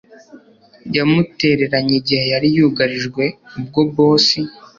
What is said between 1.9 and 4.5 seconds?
igihe yari yugarijwe ubwo boss